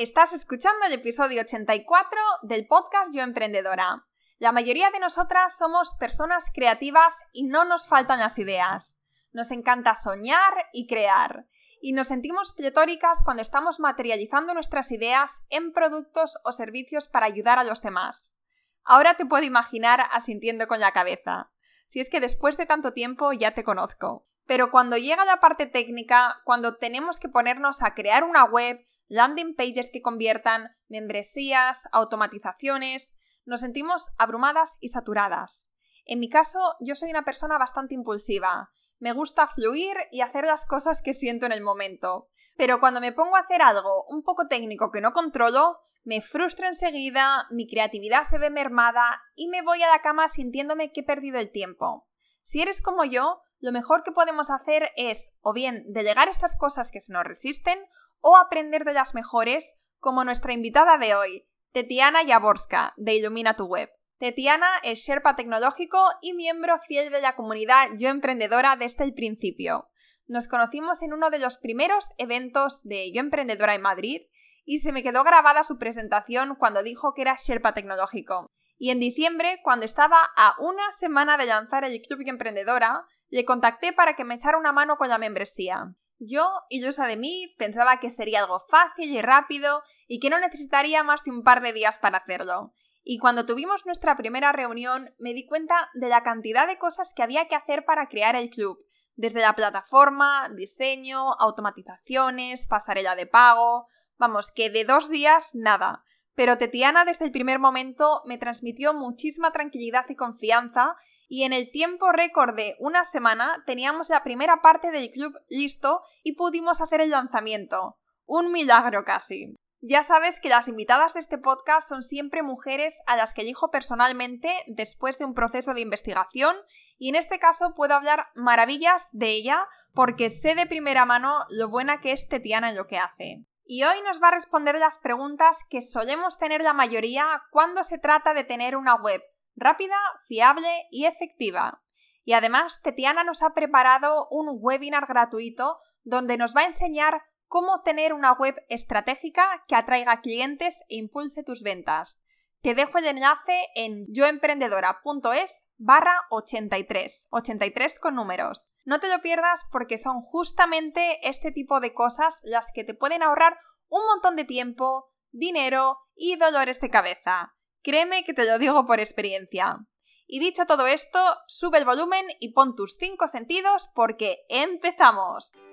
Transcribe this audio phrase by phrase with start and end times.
[0.00, 4.06] Estás escuchando el episodio 84 del podcast Yo Emprendedora.
[4.38, 8.96] La mayoría de nosotras somos personas creativas y no nos faltan las ideas.
[9.32, 11.48] Nos encanta soñar y crear.
[11.80, 17.58] Y nos sentimos pletóricas cuando estamos materializando nuestras ideas en productos o servicios para ayudar
[17.58, 18.38] a los demás.
[18.84, 21.50] Ahora te puedo imaginar asintiendo con la cabeza.
[21.88, 24.28] Si es que después de tanto tiempo ya te conozco.
[24.46, 29.54] Pero cuando llega la parte técnica, cuando tenemos que ponernos a crear una web, landing
[29.54, 35.68] pages que conviertan, membresías, automatizaciones, nos sentimos abrumadas y saturadas.
[36.04, 38.70] En mi caso, yo soy una persona bastante impulsiva.
[38.98, 42.28] Me gusta fluir y hacer las cosas que siento en el momento.
[42.56, 46.66] Pero cuando me pongo a hacer algo un poco técnico que no controlo, me frustro
[46.66, 51.04] enseguida, mi creatividad se ve mermada y me voy a la cama sintiéndome que he
[51.04, 52.08] perdido el tiempo.
[52.42, 56.90] Si eres como yo, lo mejor que podemos hacer es o bien delegar estas cosas
[56.90, 57.78] que se nos resisten
[58.20, 63.66] o aprender de las mejores, como nuestra invitada de hoy, Tetiana Jaborska, de Ilumina tu
[63.66, 63.90] Web.
[64.18, 69.88] Tetiana es Sherpa tecnológico y miembro fiel de la comunidad Yo Emprendedora desde el principio.
[70.26, 74.22] Nos conocimos en uno de los primeros eventos de Yo Emprendedora en Madrid
[74.64, 78.50] y se me quedó grabada su presentación cuando dijo que era Sherpa tecnológico.
[78.76, 83.92] Y en diciembre, cuando estaba a una semana de lanzar el Club Emprendedora, le contacté
[83.92, 85.94] para que me echara una mano con la membresía.
[86.18, 91.02] Yo, ilusa de mí, pensaba que sería algo fácil y rápido y que no necesitaría
[91.02, 92.72] más de un par de días para hacerlo.
[93.04, 97.22] Y cuando tuvimos nuestra primera reunión me di cuenta de la cantidad de cosas que
[97.22, 103.88] había que hacer para crear el club, desde la plataforma, diseño, automatizaciones, pasarela de pago,
[104.16, 106.04] vamos, que de dos días nada.
[106.34, 110.96] Pero Tetiana desde el primer momento me transmitió muchísima tranquilidad y confianza
[111.28, 116.02] y en el tiempo récord de una semana teníamos la primera parte del club listo
[116.22, 117.96] y pudimos hacer el lanzamiento.
[118.24, 119.54] Un milagro casi.
[119.80, 123.70] Ya sabes que las invitadas de este podcast son siempre mujeres a las que elijo
[123.70, 126.56] personalmente después de un proceso de investigación
[126.98, 131.68] y en este caso puedo hablar maravillas de ella porque sé de primera mano lo
[131.68, 133.44] buena que es Tetiana en lo que hace.
[133.64, 137.98] Y hoy nos va a responder las preguntas que solemos tener la mayoría cuando se
[137.98, 139.22] trata de tener una web,
[139.58, 139.96] rápida,
[140.26, 141.82] fiable y efectiva.
[142.24, 147.82] Y además, Tetiana nos ha preparado un webinar gratuito donde nos va a enseñar cómo
[147.82, 152.22] tener una web estratégica que atraiga clientes e impulse tus ventas.
[152.60, 158.72] Te dejo el enlace en yoemprendedora.es barra 83, 83 con números.
[158.84, 163.22] No te lo pierdas porque son justamente este tipo de cosas las que te pueden
[163.22, 163.58] ahorrar
[163.88, 167.54] un montón de tiempo, dinero y dolores de cabeza.
[167.82, 169.78] Créeme que te lo digo por experiencia.
[170.26, 175.68] Y dicho todo esto, sube el volumen y pon tus cinco sentidos porque empezamos.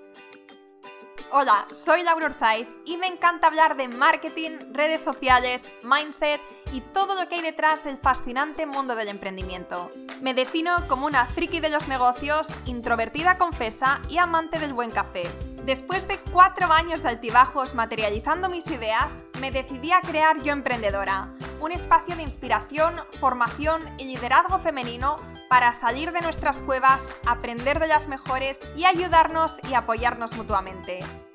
[1.38, 6.40] Hola, soy Laura Urzaiz y me encanta hablar de marketing, redes sociales, mindset
[6.72, 9.91] y todo lo que hay detrás del fascinante mundo del emprendimiento.
[10.22, 15.24] Me defino como una friki de los negocios, introvertida confesa y amante del buen café.
[15.66, 21.34] Después de cuatro años de altibajos materializando mis ideas, me decidí a crear Yo Emprendedora,
[21.59, 25.18] un espacio de inspiración, formación y liderazgo femenino
[25.50, 31.00] para salir de nuestras cuevas, aprender de las mejores y ayudarnos y apoyarnos mutuamente.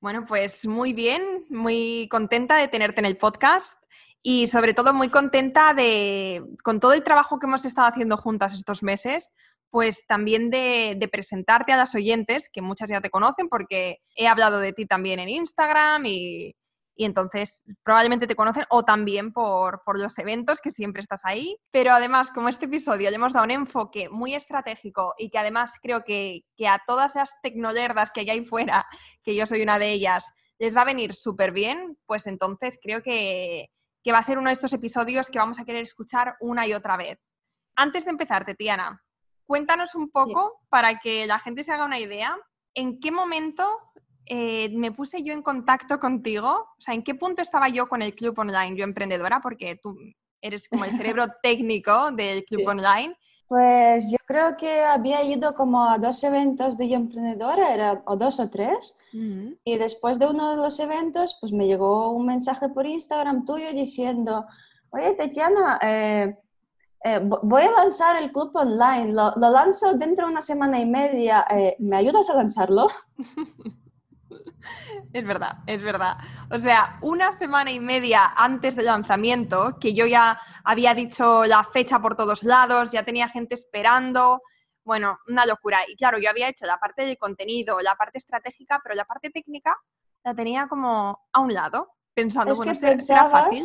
[0.00, 3.82] Bueno, pues muy bien, muy contenta de tenerte en el podcast
[4.22, 8.54] y sobre todo muy contenta de, con todo el trabajo que hemos estado haciendo juntas
[8.54, 9.32] estos meses,
[9.70, 14.60] pues también de, presentarte a las oyentes, que muchas ya te conocen porque he hablado
[14.60, 16.54] de ti también en Instagram y,
[17.04, 21.56] entonces probablemente te conocen o también por, los eventos que siempre estás ahí.
[21.70, 25.74] Pero además, como este episodio le hemos dado un enfoque muy estratégico y que además
[25.82, 28.86] creo que, a todas esas tecnolerdas que hay ahí fuera,
[29.22, 33.02] que yo soy una de ellas, les va a venir súper bien, pues entonces creo
[33.02, 33.70] que,
[34.02, 36.74] que va a ser uno de estos episodios que vamos a querer escuchar una y
[36.74, 37.18] otra vez.
[37.76, 39.00] Antes de empezar, Tetiana,
[39.48, 42.36] Cuéntanos un poco para que la gente se haga una idea,
[42.74, 43.66] ¿en qué momento
[44.28, 46.48] eh, me puse yo en contacto contigo?
[46.48, 49.40] O sea, ¿en qué punto estaba yo con el club online, yo emprendedora?
[49.40, 49.96] Porque tú
[50.40, 53.16] eres como el cerebro técnico del club online.
[53.48, 58.14] Pues yo creo que había ido como a dos eventos de Yo Emprendedora, era, o
[58.14, 58.98] dos o tres,
[59.64, 63.72] y después de uno de los eventos, pues me llegó un mensaje por Instagram tuyo
[63.72, 64.44] diciendo,
[64.90, 66.36] Oye, Tatiana, eh,
[67.04, 69.12] eh, voy a lanzar el club online.
[69.12, 71.46] Lo, lanzo dentro de una semana y media.
[71.50, 72.88] Eh, ¿Me ayudas a lanzarlo?
[75.12, 76.18] Es verdad, es verdad.
[76.50, 81.64] O sea, una semana y media antes del lanzamiento, que yo ya había dicho la
[81.64, 84.42] fecha por todos lados, ya tenía gente esperando.
[84.84, 85.80] Bueno, una locura.
[85.88, 89.30] Y claro, yo había hecho la parte del contenido, la parte estratégica, pero la parte
[89.30, 89.76] técnica
[90.24, 93.64] la tenía como a un lado, pensando, es bueno, que pensabas, fácil.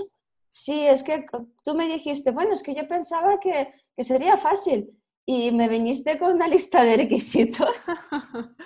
[0.50, 1.25] Sí, es que
[1.63, 6.17] tú me dijiste, bueno, es que yo pensaba que, que sería fácil y me viniste
[6.19, 7.88] con una lista de requisitos.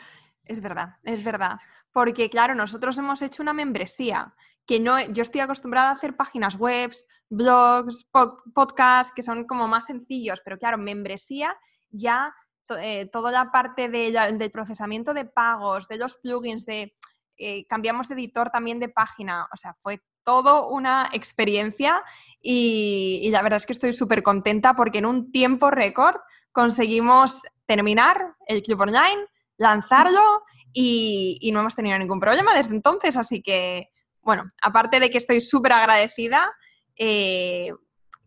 [0.46, 1.58] es verdad, es verdad.
[1.98, 4.32] Porque, claro, nosotros hemos hecho una membresía
[4.68, 6.92] que no, yo estoy acostumbrada a hacer páginas web,
[7.28, 8.08] blogs,
[8.54, 11.58] podcasts, que son como más sencillos, pero claro, membresía
[11.90, 12.36] ya
[12.80, 16.96] eh, toda la parte del procesamiento de pagos, de los plugins, de
[17.36, 22.04] eh, cambiamos de editor también de página, o sea, fue todo una experiencia
[22.40, 26.18] y, la verdad es que estoy súper contenta porque en un tiempo récord
[26.52, 29.26] conseguimos terminar el club online,
[29.58, 30.44] lanzarlo
[30.80, 33.18] y, no hemos tenido ningún problema desde entonces.
[33.18, 33.90] Así que,
[34.22, 36.54] bueno, aparte de que estoy súper agradecida,
[36.96, 37.72] eh,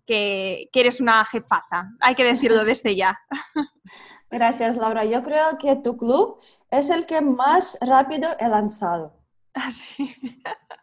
[0.05, 3.21] que, que, eres una jefaza, hay que decirlo desde ya.
[4.31, 5.05] Gracias, Laura.
[5.05, 9.17] Yo creo que tu club es el que más rápido he lanzado.
[9.55, 10.17] Así.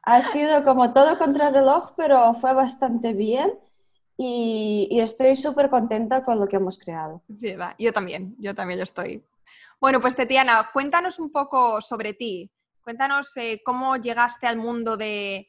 [0.03, 3.51] Ha sido como todo contra reloj, pero fue bastante bien
[4.15, 7.21] y, estoy súper contenta con lo que hemos creado.
[7.77, 9.23] yo también, yo también lo estoy.
[9.79, 12.51] Bueno, pues Tetiana, cuéntanos un poco sobre ti.
[12.81, 15.47] Cuéntanos eh, cómo llegaste al mundo de,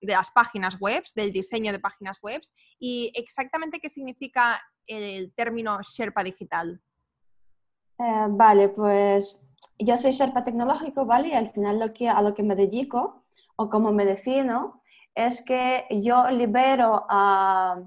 [0.00, 2.40] las páginas web, del diseño de páginas web
[2.78, 6.80] y exactamente qué significa el término Sherpa digital.
[7.98, 11.28] Eh, vale, pues yo soy Sherpa tecnológico, ¿vale?
[11.28, 13.26] Y al final lo que, a lo que me dedico
[13.56, 14.82] o como me defino
[15.14, 17.82] es que yo libero a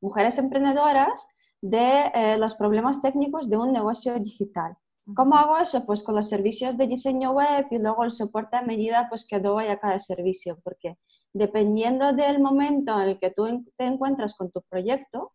[0.00, 1.33] mujeres emprendedoras
[1.64, 4.76] de eh, los problemas técnicos de un negocio digital.
[5.16, 5.86] ¿Cómo hago eso?
[5.86, 9.40] Pues con los servicios de diseño web y luego el soporte a medida pues, que
[9.40, 10.98] doy a cada servicio, porque
[11.32, 15.32] dependiendo del momento en el que tú te encuentras con tu proyecto,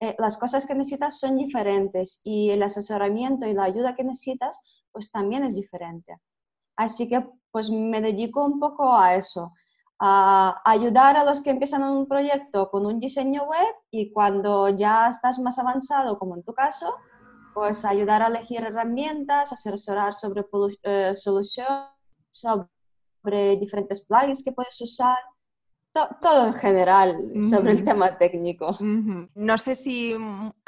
[0.00, 4.60] eh, las cosas que necesitas son diferentes y el asesoramiento y la ayuda que necesitas
[4.90, 6.16] pues también es diferente.
[6.76, 9.52] Así que pues me dedico un poco a eso,
[10.02, 15.08] a ayudar a los que empiezan un proyecto con un diseño web y cuando ya
[15.08, 16.96] estás más avanzado, como en tu caso,
[17.52, 20.46] pues ayudar a elegir herramientas, asesorar sobre
[20.84, 21.84] eh, soluciones,
[22.30, 25.18] sobre diferentes plugins que puedes usar,
[25.92, 28.78] todo en general sobre el tema técnico.
[28.80, 30.16] No sé si,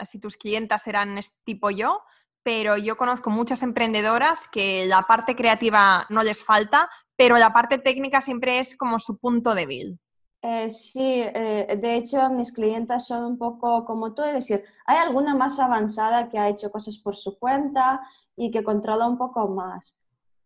[0.04, 2.02] si tus clientas eran tipo yo,
[2.42, 7.78] pero yo conozco muchas emprendedoras que la parte creativa no les falta, pero la parte
[7.78, 9.98] técnica siempre es como su punto débil.
[10.44, 14.96] Eh, sí, eh, de hecho mis clientes son un poco como tú, es decir, hay
[14.96, 18.00] alguna más avanzada que ha hecho cosas por su cuenta
[18.34, 20.00] y que controla un poco más,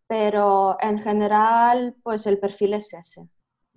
[0.05, 3.27] pero en general pues el perfil es ese,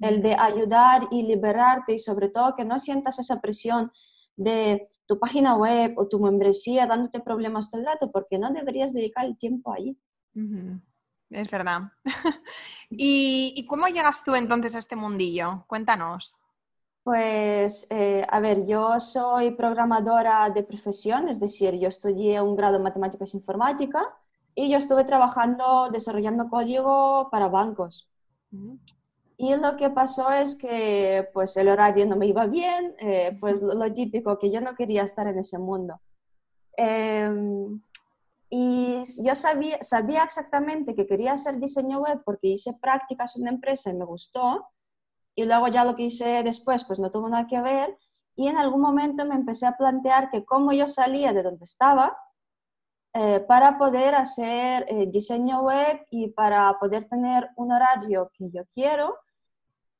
[0.00, 3.90] el de ayudar y liberarte y sobre todo que no sientas esa presión
[4.36, 8.92] de tu página web o tu membresía dándote problemas todo el rato, porque no deberías
[8.92, 9.98] dedicar el tiempo allí.
[11.30, 11.92] Es verdad.
[12.90, 15.64] ¿Y, cómo llegas tú entonces a este mundillo?
[15.68, 16.36] Cuéntanos.
[17.02, 22.76] Pues, eh, a ver, yo soy programadora de profesión, es decir, yo estudié un grado
[22.76, 24.14] en matemáticas informática
[24.54, 28.10] y yo estuve trabajando, desarrollando código para bancos.
[29.36, 33.62] Y lo que pasó es que pues el horario no me iba bien, eh, pues
[33.62, 36.00] lo, típico, que yo no quería estar en ese mundo.
[36.76, 37.80] Em,
[38.52, 43.52] y yo sabía, sabía exactamente que quería hacer diseño web porque hice prácticas en una
[43.52, 44.66] empresa y me gustó.
[45.36, 47.96] Y luego ya lo que hice después pues no tuvo nada que ver.
[48.34, 52.18] Y en algún momento me empecé a plantear que cómo yo salía de donde estaba
[53.14, 58.62] eh, para poder hacer eh, diseño web y para poder tener un horario que yo
[58.74, 59.16] quiero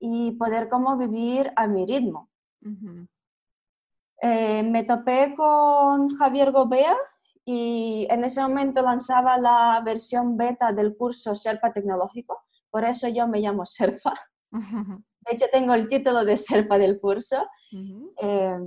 [0.00, 2.28] y poder como vivir a mi ritmo.
[4.22, 6.96] Eh, me topé con Javier Gobea
[7.52, 13.26] y en ese momento lanzaba la versión beta del curso Serpa Tecnológico, por eso yo
[13.26, 14.14] me llamo Serpa.
[15.22, 17.44] De hecho, tengo el título de Serpa del curso.
[18.22, 18.58] Eh,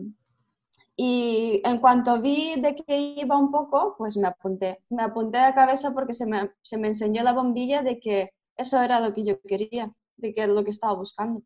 [0.97, 4.83] y en cuanto vi de qué iba un poco, pues me apunté.
[4.89, 8.81] Me apunté de cabeza porque se me, se me enseñó la bombilla de que eso
[8.81, 11.41] era lo que yo quería de qué es lo que estaba buscando.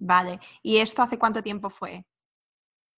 [0.00, 2.04] Vale, ¿y esto hace cuánto tiempo fue?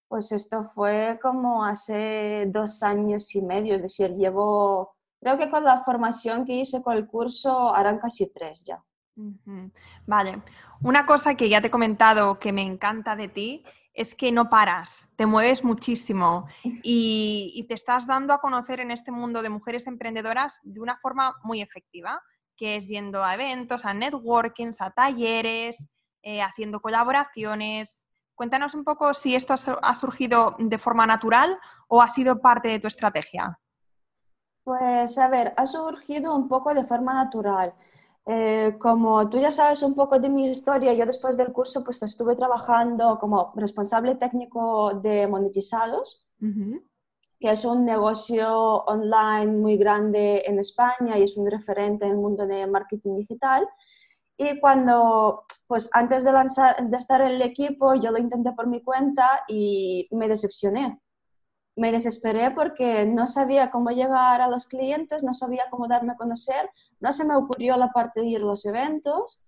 [0.08, 5.64] Pues esto fue como hace dos años y medio, es decir, llevo, creo que con
[5.64, 8.82] la formación que hice con el curso harán casi tres ya.
[10.06, 10.42] Vale.
[10.82, 13.64] Una cosa que ya te he comentado que me encanta de ti
[13.96, 16.46] es que no paras, te mueves muchísimo
[16.82, 21.34] y, te estás dando a conocer en este mundo de mujeres emprendedoras de una forma
[21.42, 22.20] muy efectiva,
[22.56, 25.88] que es yendo a eventos, a networkings, a talleres,
[26.22, 28.05] eh, haciendo colaboraciones.
[28.36, 32.78] Cuéntanos un poco si esto ha surgido de forma natural o ha sido parte de
[32.78, 33.58] tu estrategia.
[34.62, 37.74] Pues a ver, ha surgido un poco de forma natural.
[38.26, 42.02] Eh, como tú ya sabes un poco de mi historia, yo después del curso pues
[42.02, 46.28] estuve trabajando como responsable técnico de monetizados,
[47.40, 52.16] que es un negocio online muy grande en España y es un referente en el
[52.18, 53.66] mundo de marketing digital.
[54.36, 58.66] Y cuando, pues antes de, lanzar, de estar en el equipo, yo lo intenté por
[58.66, 61.00] mi cuenta y me decepcioné
[61.76, 66.16] me desesperé porque no sabía cómo llegar a los clientes, no sabía cómo darme a
[66.16, 66.70] conocer,
[67.00, 69.44] no se me ocurrió la parte de ir a los eventos.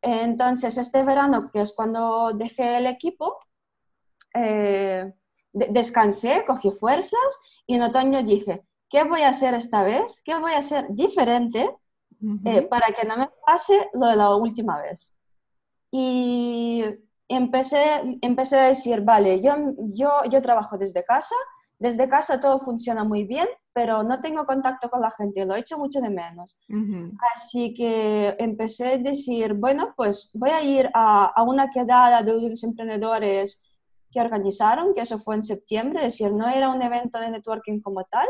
[0.00, 3.38] Entonces, este verano, que es cuando dejé el equipo,
[4.34, 5.12] eh,
[5.52, 10.22] descansé, cogí fuerzas y en otoño dije, ¿qué voy a hacer esta vez?
[10.24, 11.70] ¿Qué voy a hacer diferente
[12.44, 15.15] eh, para que no me pase lo de la última vez?
[15.98, 16.84] Y
[17.26, 21.34] empecé, empecé a decir, vale, yo, yo, yo trabajo desde casa,
[21.78, 25.60] desde casa todo funciona muy bien, pero no tengo contacto con la gente, lo he
[25.60, 26.60] hecho mucho de menos.
[27.34, 32.36] Así que empecé a decir, bueno, pues voy a ir a, a, una quedada de
[32.36, 33.64] unos emprendedores
[34.10, 37.80] que organizaron, que eso fue en septiembre, es decir, no era un evento de networking
[37.80, 38.28] como tal,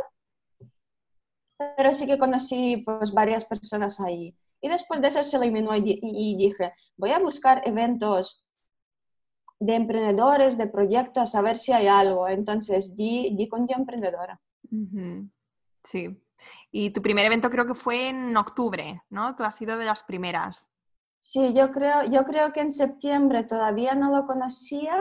[1.76, 4.37] pero sí que conocí pues varias personas ahí.
[4.66, 8.44] Y después de eso se eliminó y, dije, voy a buscar eventos
[9.61, 12.26] de emprendedores, de proyectos, a ver si hay algo.
[12.26, 14.40] Entonces, di, di con Yo Emprendedora.
[15.85, 16.20] Sí.
[16.73, 19.37] Y tu primer evento creo que fue en octubre, ¿no?
[19.37, 20.68] Tú has sido de las primeras.
[21.20, 24.96] Sí, yo creo, yo creo que en septiembre todavía no lo conocía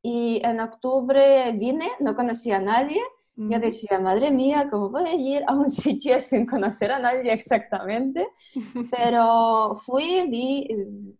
[0.00, 3.02] y en octubre vine, no conocía a nadie
[3.40, 8.26] yo decía, madre mía, ¿cómo puedo ir a un sitio sin conocer a nadie exactamente?
[8.90, 10.68] Pero fui, vi,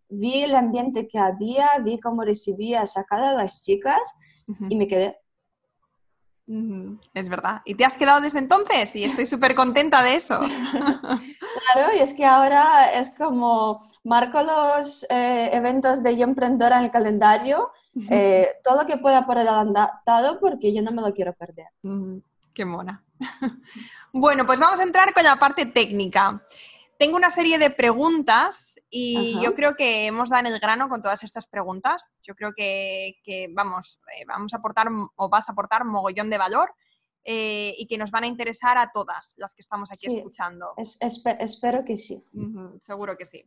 [0.08, 4.00] vi el ambiente que había, vi cómo recibía a cada las chicas
[4.68, 5.18] y me quedé.
[7.12, 7.60] Es verdad.
[7.66, 8.96] ¿Y te has quedado desde entonces?
[8.96, 10.40] Y estoy súper contenta de eso.
[10.40, 16.86] claro, y es que ahora es como marco los eh, eventos de Yo Emprendedora en
[16.86, 17.70] el calendario,
[18.10, 21.68] eh, todo lo que pueda por adelantado porque yo no me lo quiero perder.
[22.54, 23.04] Qué mona.
[24.12, 26.42] bueno, pues vamos a entrar con la parte técnica.
[26.98, 31.00] Tengo una serie de preguntas y yo creo que hemos dado en el grano con
[31.00, 32.12] todas estas preguntas.
[32.24, 33.14] Yo creo que,
[33.52, 36.74] vamos, eh, vamos a aportar o vas a aportar mogollón de valor
[37.22, 40.74] eh, y que nos van a interesar a todas las que estamos aquí escuchando.
[40.76, 42.24] espero que sí.
[42.80, 43.44] seguro que sí.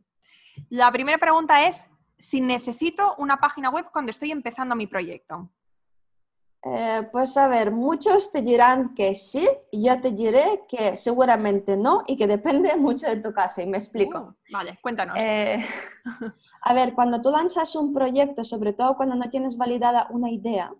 [0.70, 1.86] La primera pregunta es
[2.22, 5.50] si necesito una página web cuando estoy empezando mi proyecto.
[6.64, 11.76] Eh, pues a ver, muchos te dirán que sí, y yo te diré que seguramente
[11.76, 13.60] no y que depende mucho de tu caso.
[13.60, 14.18] Y me explico.
[14.18, 15.16] Uh, vale, cuéntanos.
[15.18, 15.60] Eh,
[16.62, 20.72] a ver, cuando tú lanzas un proyecto, sobre todo cuando no tienes validada una idea,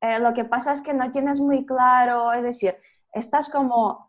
[0.00, 2.76] eh, lo que pasa es que no tienes muy claro, es decir,
[3.16, 4.06] estás como,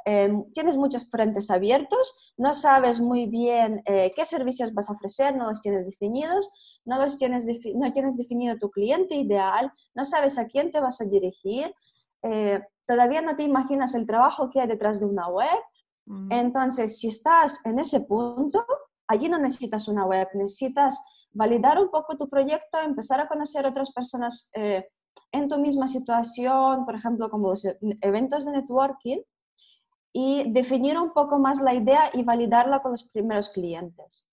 [0.54, 5.48] tienes muchos frentes abiertos, no sabes muy bien eh, qué servicios vas a ofrecer, no
[5.48, 6.52] los tienes definidos,
[6.86, 7.46] no, los tienes,
[7.76, 11.74] no tienes definido tu cliente ideal, no sabes a quién te vas a dirigir,
[12.22, 15.60] eh, todavía no te imaginas el trabajo que hay detrás de una web.
[16.06, 16.32] Mm.
[16.32, 18.66] Entonces, si estás en ese punto,
[19.08, 21.00] allí no necesitas una web, necesitas
[21.32, 24.88] validar un poco tu proyecto, empezar a conocer otras personas eh,
[25.31, 27.67] en tu misma situación, por ejemplo, como los
[28.01, 29.22] eventos de networking,
[30.19, 34.25] y definir un poco más la idea y validarla con los primeros clientes.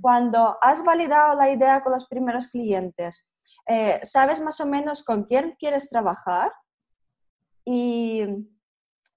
[0.00, 3.26] Cuando has validado la idea con los primeros clientes,
[3.66, 6.52] eh, sabes más o menos con quién quieres trabajar
[7.64, 8.22] y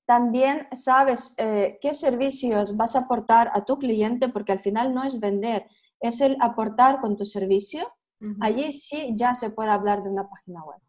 [0.07, 5.03] también sabes eh, qué servicios vas a aportar a tu cliente, porque al final no
[5.03, 5.67] es vender,
[5.99, 7.93] es el aportar con tu servicio.
[8.39, 10.79] Allí sí ya se puede hablar de una página web.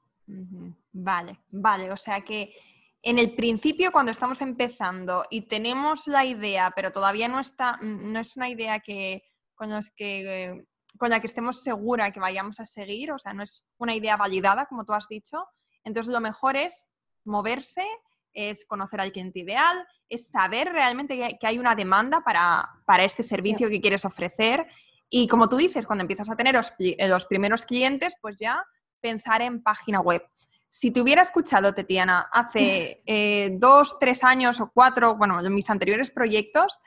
[0.93, 1.91] Vale, vale.
[1.91, 2.55] O sea que
[3.03, 8.19] en el principio, cuando estamos empezando y tenemos la idea, pero todavía no está, no
[8.19, 9.23] es una idea que
[9.55, 10.65] con, los que,
[10.99, 14.17] con la que estemos segura que vayamos a seguir, o sea, no es una idea
[14.17, 15.47] validada, como tú has dicho,
[15.85, 16.91] entonces lo mejor es
[17.25, 17.87] moverse,
[18.33, 23.69] es conocer al cliente ideal, es saber realmente que hay una demanda para, este servicio
[23.69, 24.67] que quieres ofrecer.
[25.09, 28.65] Y como tú dices, cuando empiezas a tener los primeros clientes, pues ya
[29.01, 30.23] pensar en página web.
[30.69, 35.71] Si te hubiera escuchado, Tetiana, hace eh, dos, tres años o cuatro, bueno, en mis
[35.71, 36.79] anteriores proyectos,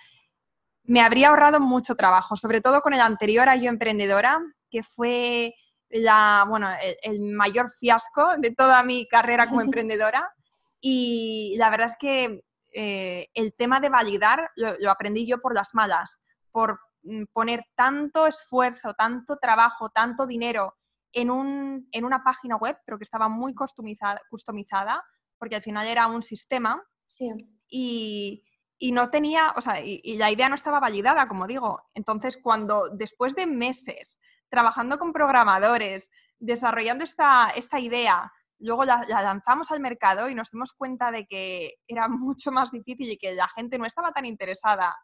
[0.84, 5.53] me habría ahorrado mucho trabajo, sobre todo con el anterior a Yo Emprendedora, que fue
[5.89, 6.70] la, bueno,
[7.03, 10.34] el, mayor fiasco de toda mi carrera como emprendedora.
[10.80, 15.75] Y la verdad es que eh, el tema de validar lo, aprendí yo por las
[15.75, 20.75] malas, por mm, poner tanto esfuerzo, tanto trabajo, tanto dinero
[21.13, 25.03] en, un, en una página web, pero que estaba muy customizada, customizada
[25.38, 26.84] porque al final era un sistema.
[27.08, 27.30] Sí.
[27.68, 28.44] Y,
[28.77, 31.82] y no tenía, o sea, y, la idea no estaba validada, como digo.
[31.94, 39.72] Entonces, cuando después de meses trabajando con programadores, desarrollando esta, esta idea, luego la, lanzamos
[39.72, 43.48] al mercado y nos dimos cuenta de que era mucho más difícil y que la
[43.50, 44.96] gente no estaba tan interesada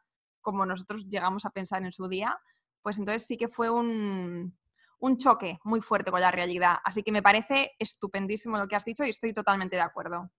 [0.42, 2.38] como nosotros llegamos a pensar en su día,
[2.82, 4.58] pues entonces sí que fue un,
[5.00, 6.78] un choque muy fuerte con la realidad.
[6.84, 10.30] Así que me parece estupendísimo lo que has dicho y estoy totalmente de acuerdo.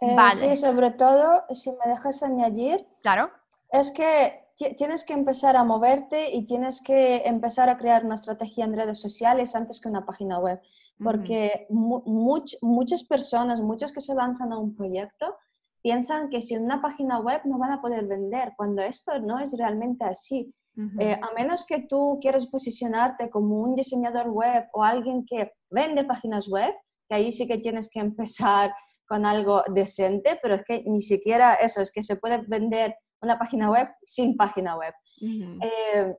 [0.00, 3.30] Eh, sí, sobre todo, si me dejas añadir, claro.
[3.70, 4.46] es que
[4.76, 9.00] tienes que empezar a moverte y tienes que empezar a crear una estrategia en redes
[9.00, 10.60] sociales antes que una página web,
[11.02, 15.36] porque muchas personas, muchos que se lanzan a un proyecto,
[15.82, 19.56] piensan que sin una página web no van a poder vender, cuando esto no es
[19.56, 20.52] realmente así.
[21.00, 26.04] Eh, a menos que tú quieras posicionarte como un diseñador web o alguien que vende
[26.04, 26.72] páginas web,
[27.08, 28.72] que ahí sí que tienes que empezar
[29.08, 33.38] con algo decente, pero es que ni siquiera eso, es que se puede vender una
[33.38, 34.94] página web sin página web.
[35.20, 36.14] Eh,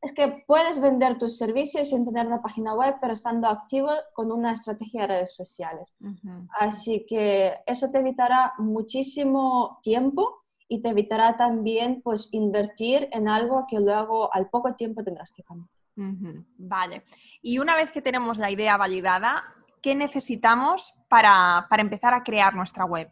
[0.00, 4.32] es que puedes vender tus servicios sin tener una página web, pero estando activo con
[4.32, 5.96] una estrategia de redes sociales.
[6.58, 13.66] Así que eso te evitará muchísimo tiempo y te evitará también pues invertir en algo
[13.68, 15.70] que luego al poco tiempo tendrás que cambiar.
[16.58, 17.04] Vale.
[17.42, 19.42] Y una vez que tenemos la idea validada,
[19.82, 23.10] ¿qué necesitamos para, empezar a crear nuestra web?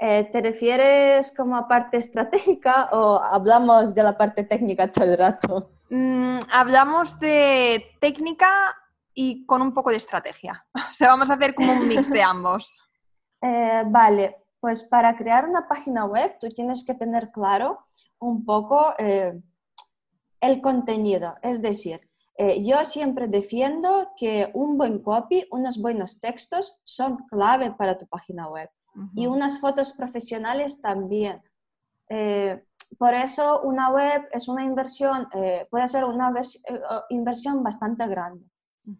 [0.00, 5.18] Eh, ¿Te refieres como a parte estratégica o hablamos de la parte técnica todo el
[5.18, 5.72] rato?
[5.90, 8.48] Mm, hablamos de técnica
[9.12, 10.64] y con un poco de estrategia.
[10.90, 12.82] O sea, vamos a hacer como un mix de ambos.
[13.40, 17.78] Eh, vale, pues para crear una página web tú tienes que tener claro
[18.18, 19.40] un poco eh,
[20.40, 21.36] el contenido.
[21.42, 22.00] Es decir,
[22.36, 28.06] eh, yo siempre defiendo que un buen copy, unos buenos textos son clave para tu
[28.06, 28.70] página web
[29.14, 31.40] y unas fotos profesionales también.
[32.08, 32.64] Eh,
[32.98, 35.28] por eso una web es una inversión,
[35.70, 36.32] puede ser una
[37.10, 38.44] inversión bastante grande.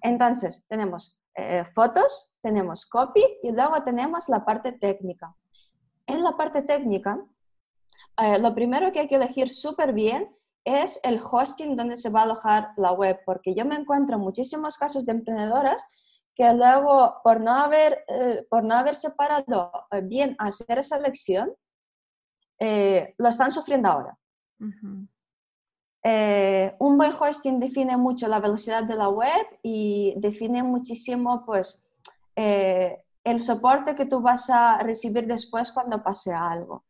[0.02, 1.18] Entonces, tenemos
[1.74, 5.34] fotos, tenemos copy y luego tenemos la parte técnica.
[6.08, 7.24] En la parte técnica,
[8.40, 12.24] lo primero que hay que elegir súper bien es el hosting donde se va a
[12.24, 15.84] alojar la web, porque yo me encuentro muchísimos casos de emprendedoras
[16.34, 21.52] que luego, por no haber, eh, por no haber separado eh, bien hacer esa elección,
[22.60, 24.18] eh, lo están sufriendo ahora.
[26.78, 31.90] un buen hosting define mucho la velocidad de la web y define muchísimo pues,
[33.30, 36.84] el soporte que tú vas a recibir después cuando pase algo.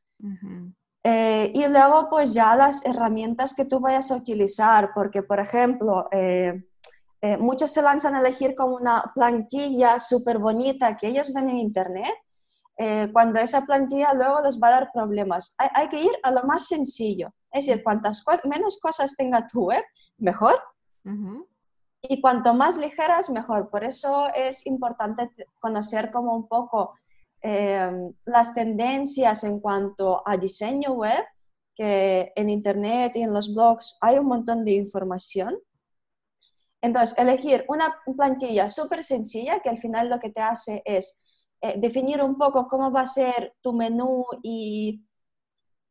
[1.03, 6.09] Eh, y luego, pues ya las herramientas que tú vayas a utilizar, porque, por ejemplo,
[6.11, 6.65] eh,
[7.21, 11.59] eh, muchos se lanzan a elegir como una plantilla súper bonita que ellos ven en
[11.59, 12.15] Internet.
[13.13, 15.53] cuando esa plantilla luego les va a dar problemas.
[15.59, 17.35] Hay, que ir a lo más sencillo.
[17.51, 19.83] Es decir, cuantas menos cosas tenga tu web,
[20.19, 20.55] mejor.
[22.03, 23.71] Y cuanto más ligeras, mejor.
[23.71, 25.31] Por eso es importante
[25.61, 26.95] conocer como un poco
[27.41, 31.25] Em, las tendencias en cuanto a diseño web,
[31.75, 35.57] que en Internet y en los blogs hay un montón de información.
[36.81, 41.21] Entonces, elegir una plantilla súper sencilla que al final lo que te hace es
[41.61, 45.05] eh, definir un poco cómo va a ser tu menú y,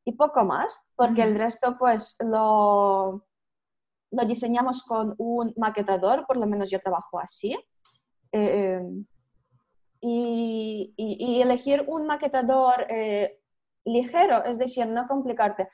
[0.05, 3.25] y poco más, porque el resto pues lo,
[4.11, 7.57] lo diseñamos con un maquetador, por lo menos yo trabajo así.
[8.31, 9.05] Eh, em,
[10.01, 13.39] y, elegir un maquetador eh,
[13.85, 15.69] ligero, es decir, no complicarte.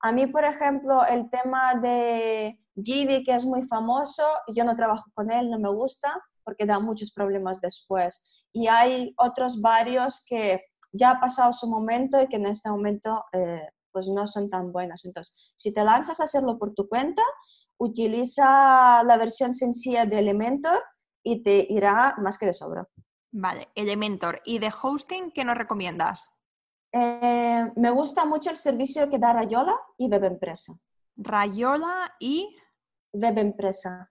[0.00, 5.04] A mí, por ejemplo, el tema de Givi, que es muy famoso, yo no trabajo
[5.14, 8.22] con él, no me gusta porque da muchos problemas después.
[8.52, 10.60] Y hay otros varios que
[10.92, 14.72] ya ha pasado su momento y que en este momento eh, pues no son tan
[14.72, 15.04] buenos.
[15.04, 17.22] Entonces, si te lanzas a hacerlo por tu cuenta,
[17.78, 20.82] utiliza la versión sencilla de Elementor
[21.22, 22.88] y te irá más que de sobra.
[23.32, 24.40] Vale, Elementor.
[24.44, 26.30] ¿Y de hosting qué nos recomiendas?
[26.92, 30.74] Eh, me gusta mucho el servicio que da Rayola y Web Empresa.
[31.16, 32.56] Rayola y...
[33.12, 34.10] Web Empresa.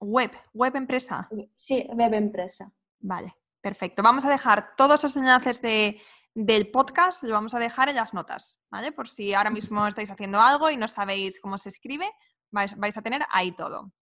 [0.00, 1.28] Web, Web Empresa.
[1.54, 2.72] Sí, Web Empresa.
[3.00, 4.02] Vale, perfecto.
[4.02, 6.00] Vamos a dejar todos los enlaces de
[6.34, 8.90] del podcast lo vamos a dejar en las notas, ¿vale?
[8.90, 12.10] Por si ahora mismo estáis haciendo algo y no sabéis cómo se escribe,
[12.54, 13.92] vais, vais a tener ahí todo.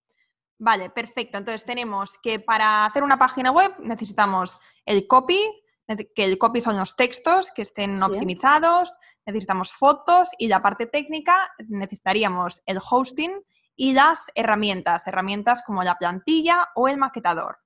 [0.58, 1.38] Vale, perfecto.
[1.38, 5.40] Entonces tenemos que para hacer una página web necesitamos el copy,
[6.14, 11.52] que el copy son los textos que estén optimizados, necesitamos fotos y la parte técnica
[11.66, 13.42] necesitaríamos el hosting
[13.74, 17.58] y las herramientas, herramientas como la plantilla o el maquetador.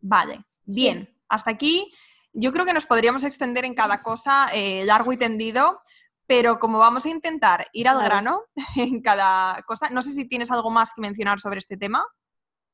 [0.00, 1.92] Vale, bien, hasta aquí
[2.32, 5.82] yo creo que nos podríamos extender en cada cosa eh, largo y tendido,
[6.30, 8.44] pero como vamos a intentar ir al grano
[8.76, 12.06] en cada cosa, no sé si tienes algo más que mencionar sobre este tema.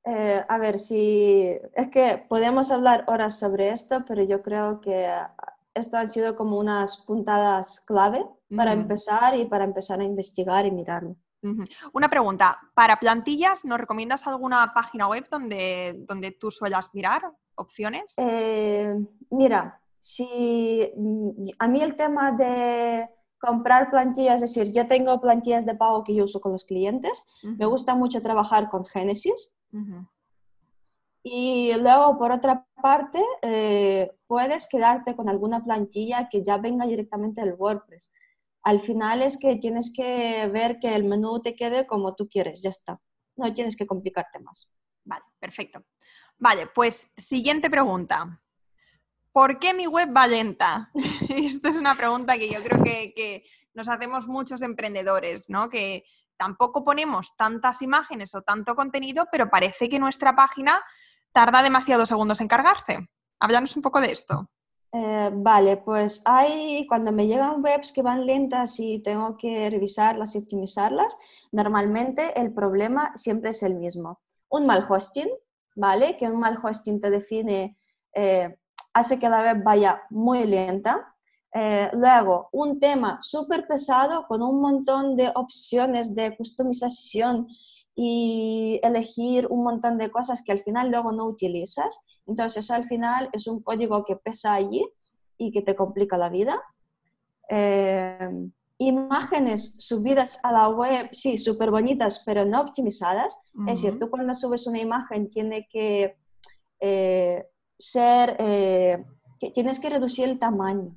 [0.04, 5.10] Eh, a ver, si es que podemos hablar horas sobre esto, pero yo creo que
[5.72, 10.70] esto han sido como unas puntadas clave para empezar y para empezar a investigar y
[10.70, 11.16] mirarlo.
[11.94, 17.22] Una pregunta, ¿para plantillas nos recomiendas alguna página web donde, donde tú suelas mirar
[17.54, 18.12] opciones?
[18.18, 18.94] Eh,
[19.30, 20.92] mira, si
[21.58, 26.14] a mí el tema de comprar plantillas, es decir, yo tengo plantillas de pago que
[26.14, 27.22] yo uso con los clientes.
[27.42, 29.56] Me gusta mucho trabajar con Genesis.
[31.22, 37.40] Y luego, por otra parte, eh, puedes quedarte con alguna plantilla que ya venga directamente
[37.40, 38.12] del WordPress.
[38.62, 42.62] Al final es que tienes que ver que el menú te quede como tú quieres,
[42.62, 43.00] ya está.
[43.36, 44.70] No tienes que complicarte más.
[45.04, 45.84] Vale, perfecto.
[46.38, 48.40] Vale, pues siguiente pregunta.
[49.36, 50.90] ¿Por qué mi web va lenta?
[51.28, 53.44] Esta es una pregunta que yo creo que,
[53.74, 55.68] nos hacemos muchos emprendedores, ¿no?
[55.68, 56.04] Que
[56.38, 60.82] tampoco ponemos tantas imágenes o tanto contenido, pero parece que nuestra página
[61.32, 63.10] tarda demasiados segundos en cargarse.
[63.38, 64.48] Háblanos un poco de esto.
[64.92, 70.34] Eh, vale, pues hay, cuando me llegan webs que van lentas y tengo que revisarlas
[70.34, 71.18] y optimizarlas,
[71.52, 74.22] normalmente el problema siempre es el mismo.
[74.48, 75.28] Un mal hosting,
[75.74, 76.16] ¿vale?
[76.16, 77.76] Que un mal hosting te define
[78.14, 78.56] eh,
[78.96, 81.14] hace que la web vaya muy lenta.
[81.52, 87.46] Eh, luego, un tema súper pesado con un montón de opciones de customización
[87.94, 92.00] y elegir un montón de cosas que al final luego no utilizas.
[92.26, 94.86] Entonces, al final es un código que pesa allí
[95.36, 96.62] y que te complica la vida.
[97.50, 103.38] Eh, imágenes subidas a la web, sí, súper bonitas, pero no optimizadas.
[103.68, 106.16] Es decir, tú cuando subes una imagen tiene que
[106.80, 107.46] eh,
[107.78, 109.04] ser, eh,
[109.54, 110.96] tienes que reducir el tamaño.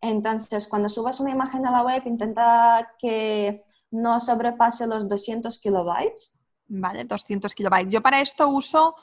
[0.00, 6.32] Entonces, cuando subas una imagen a la web, intenta que no sobrepase los 200 kilobytes.
[6.66, 7.92] Vale, 200 kilobytes.
[7.92, 8.94] Yo para esto uso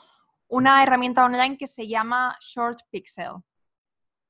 [0.48, 3.42] una herramienta online que se llama Short Pixel.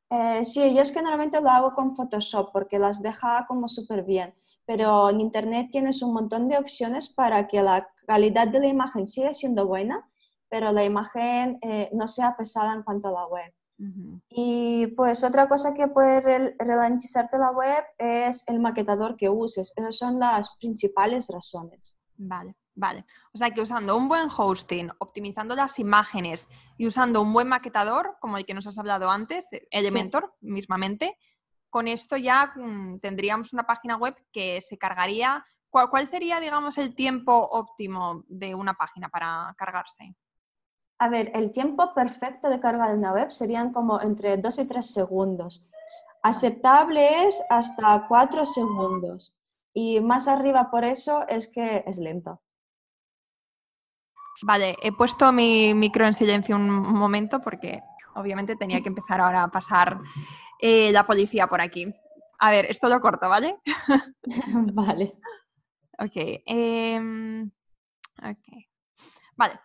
[0.08, 4.04] Eh, sí, yo es que normalmente lo hago con Photoshop porque las deja como súper
[4.04, 4.34] bien,
[4.66, 9.06] pero en Internet tienes un montón de opciones para que la calidad de la imagen
[9.06, 10.06] siga siendo buena,
[10.52, 13.54] pero la imagen eh, no sea pesada en cuanto a la web.
[14.28, 19.72] Y pues otra cosa que puede ralentizarte la web es el maquetador que uses.
[19.74, 21.96] Esas son las principales razones.
[22.16, 23.06] Vale, vale.
[23.32, 28.18] O sea que usando un buen hosting, optimizando las imágenes y usando un buen maquetador,
[28.20, 31.16] como el que nos has hablado antes, Elementor mismamente,
[31.70, 35.46] con esto ya mm, tendríamos una página web que se cargaría.
[35.70, 40.14] ¿Cuál sería, digamos, el tiempo óptimo de una página para cargarse?
[41.02, 44.68] A ver, el tiempo perfecto de carga de una web serían como entre 2 y
[44.68, 45.68] 3 segundos.
[46.22, 49.36] Aceptable es hasta 4 segundos.
[49.74, 52.40] Y más arriba por eso es que es lento.
[54.42, 57.82] Vale, he puesto mi micro en silencio un momento porque
[58.14, 59.98] obviamente tenía que empezar ahora a pasar
[60.60, 61.92] eh, la policía por aquí.
[62.38, 63.56] A ver, esto lo corto, ¿vale?
[64.72, 65.18] vale.
[65.98, 66.42] Ok.
[66.46, 67.50] Em,
[68.22, 68.46] ok.
[69.34, 69.58] Vale,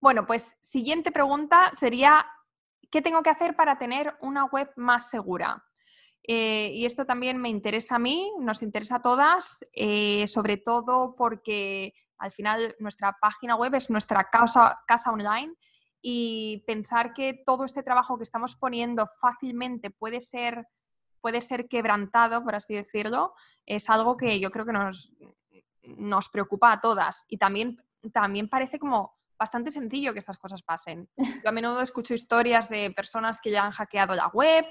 [0.00, 2.26] bueno, pues siguiente pregunta sería,
[2.90, 5.64] ¿qué tengo que hacer para tener una web más segura?
[6.22, 11.14] Eh, y esto también me interesa a mí, nos interesa a todas, eh, sobre todo
[11.16, 15.54] porque al final nuestra página web es nuestra casa, casa online
[16.02, 20.68] y pensar que todo este trabajo que estamos poniendo fácilmente puede ser,
[21.20, 23.34] puede ser quebrantado, por así decirlo,
[23.66, 25.12] es algo que yo creo que nos,
[25.82, 27.24] nos preocupa a todas.
[27.28, 27.82] Y también,
[28.12, 31.08] también parece como bastante sencillo que estas cosas pasen.
[31.44, 34.64] Yo a menudo escucho historias de personas que ya han hackeado la web,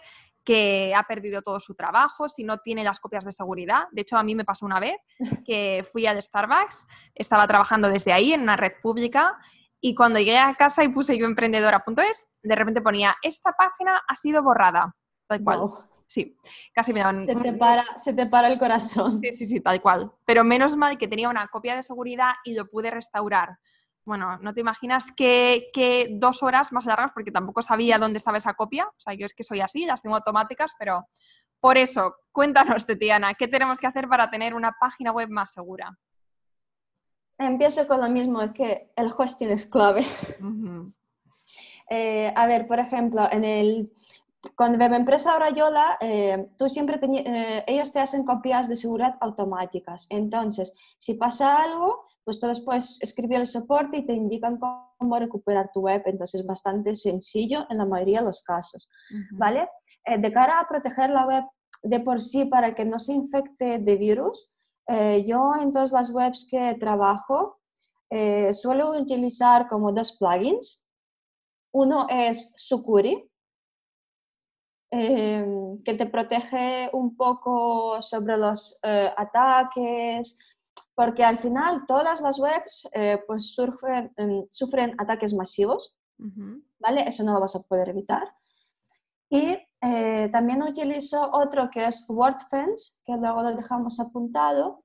[0.44, 3.84] que ha perdido todo su trabajo, si no tiene las copias de seguridad.
[3.92, 4.98] De hecho, a mí me pasó una vez
[5.46, 9.38] que fui al Starbucks, estaba trabajando desde ahí en una red pública
[9.80, 14.16] y cuando llegué a casa y puse yo emprendedora.es, de repente ponía, esta página ha
[14.16, 14.96] sido borrada.
[15.28, 15.70] Tal cual.
[16.08, 16.38] Sí,
[16.74, 17.20] casi me dan...
[17.20, 19.20] Se te, para, se te para el corazón.
[19.22, 20.12] Sí, sí, sí, tal cual.
[20.26, 23.58] Pero menos mal que tenía una copia de seguridad y lo pude restaurar
[24.08, 28.54] bueno, no te imaginas qué, dos horas más largas, porque tampoco sabía dónde estaba esa
[28.54, 28.88] copia.
[28.88, 31.10] O sea, yo es que soy así, las tengo automáticas, pero
[31.60, 36.00] por eso, cuéntanos, Tetiana, ¿qué tenemos que hacer para tener una página web más segura?
[37.38, 40.06] Empiezo con lo mismo, que el hosting es clave.
[41.90, 43.94] Eh, a ver, por ejemplo, en el,
[44.56, 50.08] con Webempresa Rayola, eh, tú siempre eh, ellos te hacen copias de seguridad automáticas.
[50.10, 55.72] Entonces, si pasa algo, pues tú después escribir el soporte y te indican cómo recuperar
[55.72, 56.02] tu web.
[56.06, 58.90] Entonces, es bastante sencillo en la mayoría de los casos,
[59.32, 59.70] ¿vale?
[60.04, 61.46] Eh, de cara a proteger la web
[61.84, 64.54] de por sí para que no se infecte de virus,
[64.88, 67.62] eh, yo en todas las webs que trabajo
[68.10, 70.84] eh, suelo utilizar como dos plugins.
[71.72, 73.32] Uno es Sucuri,
[74.92, 80.38] em, que te protege un poco sobre los ataques,
[80.98, 82.90] porque al final todas las webs
[83.28, 85.96] pues surgen, em, sufren ataques masivos,
[86.80, 87.08] ¿vale?
[87.08, 88.24] Eso no lo vas a poder evitar.
[89.30, 94.82] Y eh, también utilizo otro que es WordFence, que luego lo dejamos apuntado,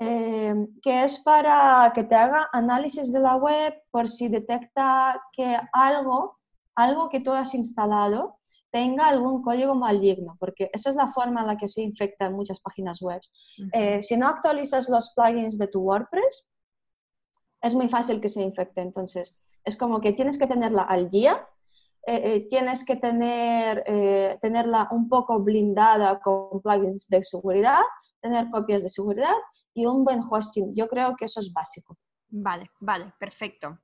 [0.00, 5.56] eh, que es para que te haga análisis de la web por si detecta que
[5.72, 6.38] algo,
[6.74, 8.37] algo que tú has instalado
[8.70, 12.60] tenga algún código maligno, porque esa es la forma en la que se infectan muchas
[12.60, 13.20] páginas web.
[13.72, 16.46] Eh, si no actualizas los plugins de tu WordPress,
[17.60, 18.80] es muy fácil que se infecte.
[18.80, 21.46] Entonces, es como que tienes que tenerla al día
[22.06, 23.84] eh, eh, tienes que tener,
[24.40, 27.82] tenerla un poco blindada con plugins de seguridad,
[28.22, 29.34] tener copias de seguridad
[29.74, 30.74] y un buen hosting.
[30.74, 31.98] Yo creo que eso es básico.
[32.30, 33.78] Vale, vale, perfecto.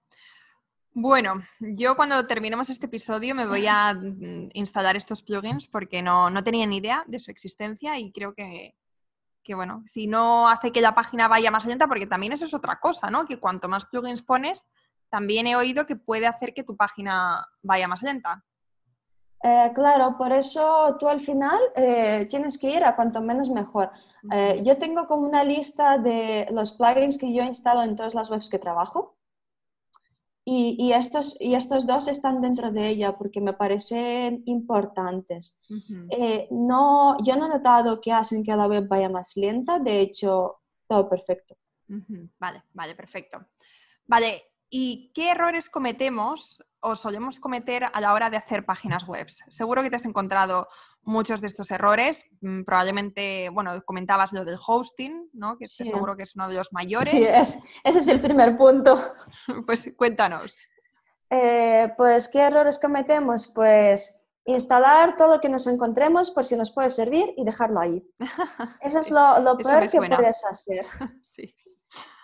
[0.96, 6.30] Bueno, yo cuando terminemos este episodio me voy a mm, instalar estos plugins porque no,
[6.30, 8.76] no tenía ni idea de su existencia y creo que,
[9.42, 12.54] que, bueno, si no hace que la página vaya más lenta, porque también eso es
[12.54, 13.24] otra cosa, ¿no?
[13.24, 14.66] Que cuanto más plugins pones,
[15.10, 18.44] también he oído que puede hacer que tu página vaya más lenta.
[19.42, 23.90] Eh, claro, por eso tú al final eh, tienes que ir a cuanto menos mejor.
[24.30, 28.14] Eh, yo tengo como una lista de los plugins que yo he instalado en todas
[28.14, 29.16] las webs que trabajo
[30.46, 35.58] y, estos, y estos dos están dentro de ella porque me parecen importantes.
[36.50, 40.60] no, yo no he notado que hacen que la web vaya más lenta, de hecho,
[40.86, 41.56] todo perfecto.
[42.38, 43.46] Vale, vale, perfecto.
[44.06, 49.28] Vale, ¿Y qué errores cometemos o solemos cometer a la hora de hacer páginas web?
[49.48, 50.66] Seguro que te has encontrado
[51.02, 52.26] muchos de estos errores.
[52.40, 55.56] Mm, probablemente, bueno, comentabas lo del hosting, ¿no?
[55.58, 57.08] Que seguro que es uno de los mayores.
[57.08, 59.00] Sí, ese es el primer punto.
[59.64, 60.58] pues cuéntanos.
[61.30, 63.46] Eh, pues, ¿qué errores cometemos?
[63.46, 68.04] Pues instalar todo lo que nos encontremos por si nos puede servir y dejarlo ahí.
[68.80, 70.84] Eso es lo, peor que puedes hacer.
[71.22, 71.54] sí.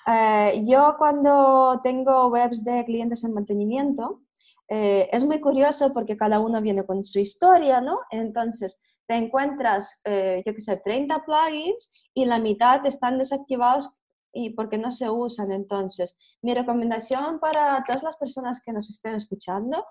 [0.06, 4.22] Eh, yo cuando tengo webs de clientes en mantenimiento,
[4.68, 7.98] eh, es muy curioso porque cada uno viene con su historia, ¿no?
[8.10, 13.98] Entonces, te encuentras, eh, yo qué sé, 30 plugins y la mitad están desactivados
[14.32, 15.50] y porque no se usan.
[15.50, 19.84] Entonces, mi recomendación para todas las personas que nos estén escuchando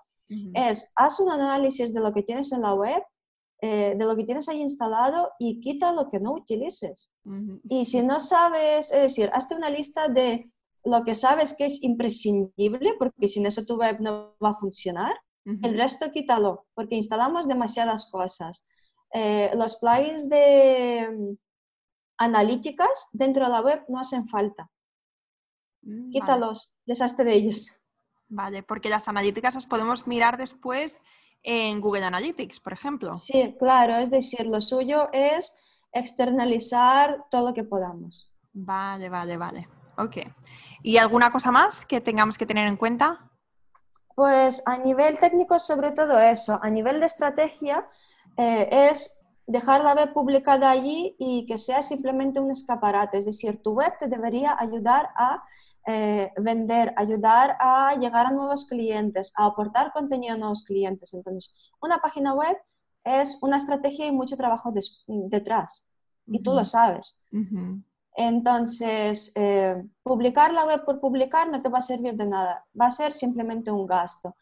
[0.54, 3.02] es, haz un análisis de lo que tienes en la web
[3.62, 7.10] eh, de lo que tienes ahí instalado y quita lo que no utilices.
[7.68, 10.50] Y si no sabes, es decir, hazte una lista de
[10.84, 15.14] lo que sabes que es imprescindible, porque sin eso tu web no va a funcionar.
[15.44, 18.66] El resto quítalo, porque instalamos demasiadas cosas.
[19.12, 21.34] Eh, los plugins de mm,
[22.18, 24.70] analíticas dentro de la web no hacen falta.
[25.82, 27.80] Mm, Quítalos, deshazte de ellos.
[28.28, 31.02] Vale, porque las analíticas las podemos mirar después
[31.42, 33.14] en Google Analytics, por ejemplo.
[33.14, 35.54] Sí, claro, es decir, lo suyo es
[35.92, 38.30] externalizar todo lo que podamos.
[38.52, 39.68] Vale, vale, vale.
[39.96, 40.18] Ok.
[40.82, 43.30] ¿Y alguna cosa más que tengamos que tener en cuenta?
[44.14, 46.58] Pues a nivel técnico, sobre todo eso.
[46.62, 47.88] A nivel de estrategia,
[48.36, 53.18] eh, es dejar la web publicada allí y que sea simplemente un escaparate.
[53.18, 55.42] Es decir, tu web te debería ayudar a
[55.86, 61.14] eh, vender, ayudar a llegar a nuevos clientes, a aportar contenido a nuevos clientes.
[61.14, 62.56] Entonces, una página web
[63.04, 64.72] es una estrategia y mucho trabajo
[65.06, 65.88] detrás.
[66.26, 67.18] Y tú lo sabes.
[68.14, 72.66] Entonces, eh, publicar la web por publicar no te va a servir de nada.
[72.78, 74.36] Va a ser simplemente un gasto.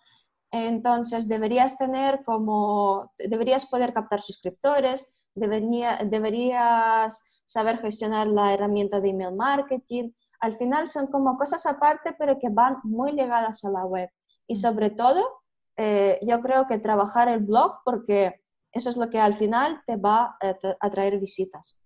[0.50, 9.34] Entonces, deberías tener como, deberías poder captar suscriptores, deberías saber gestionar la herramienta de email
[9.34, 14.08] marketing, al final son como cosas aparte, pero que van muy ligadas a la web.
[14.46, 15.42] Y sobre todo,
[15.76, 19.96] eh, yo creo que trabajar el blog, porque eso es lo que al final te
[19.96, 20.36] va
[20.80, 21.82] a traer visitas.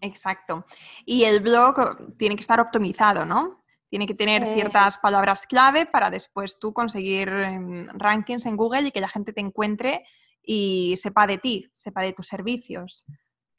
[0.00, 0.64] exacto.
[1.04, 3.62] Y el blog tiene que estar optimizado, ¿no?
[3.88, 4.54] Tiene que tener Eh.
[4.54, 9.32] ciertas palabras clave para después tú conseguir em, rankings en Google y que la gente
[9.32, 10.04] te encuentre
[10.42, 13.06] y sepa de ti, sepa de tus servicios.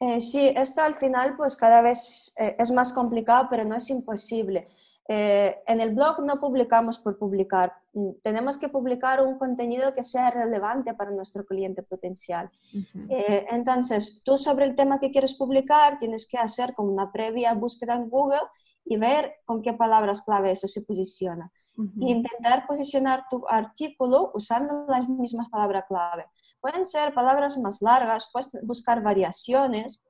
[0.00, 3.88] Eh, sí, esto al final pues cada vez eh, es más complicado, pero no es
[3.90, 4.66] imposible.
[5.08, 10.02] Eh, en el blog no publicamos por publicar, Mm, tenemos que publicar un contenido que
[10.02, 12.50] sea relevante para nuestro cliente potencial.
[12.72, 13.06] Ujú.
[13.08, 17.54] Eh, entonces, tú sobre el tema que quieres publicar tienes que hacer como una previa
[17.54, 18.42] búsqueda en Google
[18.84, 21.50] y ver con qué palabras clave eso se posiciona.
[21.76, 21.92] Ujú.
[22.00, 26.26] Y intentar posicionar tu artículo usando las mismas palabras clave.
[26.64, 30.02] Pueden ser palabras más largas, puedes buscar variaciones,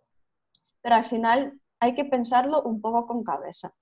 [0.80, 3.72] pero al final hay que pensarlo un poco con cabeza.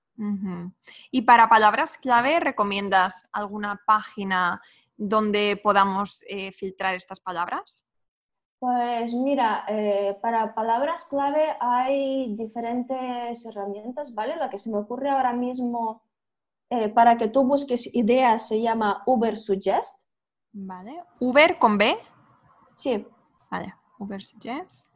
[1.11, 4.59] Y para palabras clave, ¿recomiendas alguna página
[4.97, 7.85] donde podamos eh, filtrar estas palabras?
[8.57, 14.35] Pues mira, eh, para palabras clave hay diferentes herramientas, ¿vale?
[14.35, 16.01] La que se me ocurre ahora mismo
[16.71, 20.07] eh, para que tú busques ideas se llama Uber Suggest.
[20.53, 21.03] Vale.
[21.19, 21.95] Uber con B.
[22.75, 23.05] Sí.
[23.51, 23.73] Vale.
[23.99, 24.93] Uber Suggest.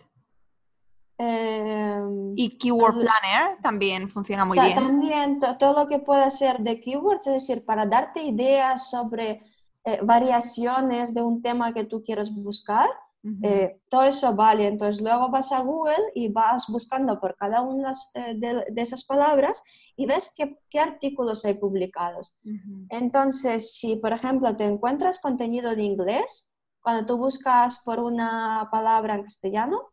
[1.20, 2.00] Eh,
[2.36, 4.76] Y Keyword Planner también funciona muy bien.
[4.76, 9.42] También to- todo lo que pueda ser de keywords, es decir, para darte ideas sobre
[9.84, 12.88] eh, variaciones de un tema que tú quieres buscar,
[13.24, 13.40] Ujú.
[13.42, 14.68] eh, todo eso vale.
[14.68, 19.04] Entonces luego vas a Google y vas buscando por cada una eh, de, de esas
[19.06, 19.63] palabras
[19.96, 22.36] y ves qué, qué artículos hay publicados.
[22.46, 22.86] Ujú.
[22.90, 26.47] Entonces, si por ejemplo te encuentras contenido de inglés,
[26.88, 29.89] cuando tú buscas por una palabra en castellano,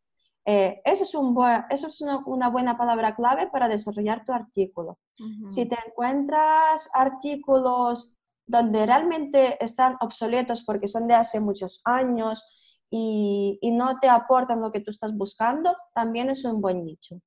[0.47, 4.33] eh, eso es, un buen- eso es una, una buena palabra clave para desarrollar tu
[4.33, 4.99] artículo.
[5.47, 12.45] Si te encuentras artículos donde realmente están obsoletos porque son de hace muchos años
[12.91, 17.21] y, y no te aportan lo que tú estás buscando, también es un buen nicho.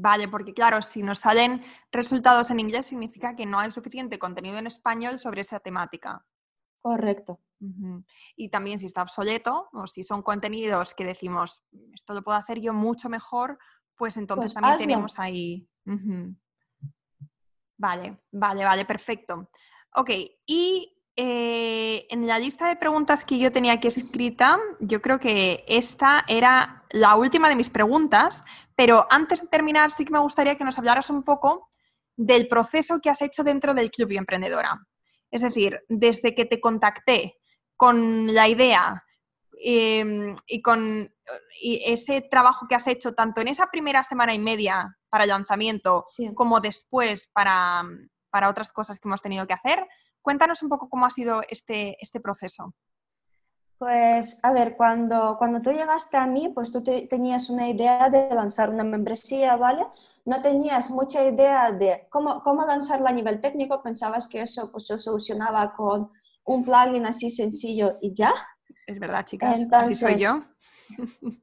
[0.00, 1.62] Vale, porque claro, si nos salen
[1.92, 6.24] resultados en inglés significa que no hay suficiente contenido en español sobre esa temática.
[6.80, 7.40] Correcto.
[8.36, 12.60] Y también si está obsoleto o si son contenidos que decimos, esto lo puedo hacer
[12.60, 13.58] yo mucho mejor,
[13.96, 14.86] pues entonces Pues también hazlo.
[14.86, 15.68] tenemos ahí.
[17.76, 19.50] Vale, vale, vale, perfecto.
[19.94, 20.10] Ok,
[20.46, 25.64] y eh, en la lista de preguntas que yo tenía aquí escrita, yo creo que
[25.66, 28.44] esta era la última de mis preguntas,
[28.76, 31.68] pero antes de terminar sí que me gustaría que nos hablaras un poco
[32.16, 34.86] del proceso que has hecho dentro del Club y Emprendedora.
[35.30, 37.38] Es decir, desde que te contacté
[37.76, 39.04] con la idea
[39.64, 41.12] eh, y con
[41.60, 45.30] y ese trabajo que has hecho tanto en esa primera semana y media para el
[45.30, 46.32] lanzamiento Sí.
[46.34, 47.82] como después para,
[48.30, 49.86] para otras cosas que hemos tenido que hacer.
[50.22, 52.74] Cuéntanos un poco cómo ha sido este, este proceso.
[53.78, 58.08] Pues, a ver, cuando, cuando tú llegaste a mí, pues tú te- tenías una idea
[58.10, 59.86] de lanzar una membresía, ¿vale?
[60.24, 64.86] No tenías mucha idea de cómo, cómo lanzarla a nivel técnico, pensabas que eso pues,
[64.86, 66.10] se solucionaba con
[66.44, 68.32] un plugin así sencillo y ya,
[68.86, 70.42] Es verdad, chicas, así soy Entonces, yo.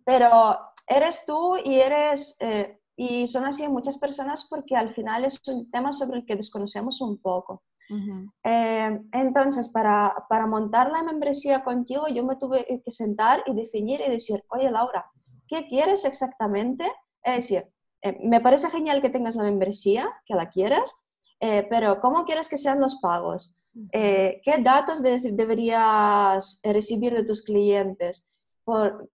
[0.04, 5.40] pero eres tú y eres, eh, y son así muchas personas porque al final es
[5.48, 7.64] un tema sobre el que desconocemos un poco.
[7.90, 13.54] Ujú, Eh, entonces, para, para montar la membresía contigo, yo me tuve que sentar y
[13.54, 15.06] definir y decir, oye Laura,
[15.48, 16.86] ¿qué quieres exactamente?
[17.24, 17.68] Es decir,
[18.02, 20.96] eh, me parece genial que tengas la membresía, que la quieras,
[21.40, 23.56] eh, pero ¿cómo quieres que sean los pagos?
[23.92, 28.28] Eh, ¿Qué datos de- deberías recibir de tus clientes?
[28.64, 29.10] Por-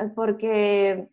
[0.00, 1.08] eh, porque,